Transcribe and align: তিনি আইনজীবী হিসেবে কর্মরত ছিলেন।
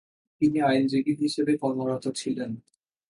তিনি 0.41 0.57
আইনজীবী 0.61 1.13
হিসেবে 1.15 1.53
কর্মরত 1.57 2.05
ছিলেন। 2.15 2.51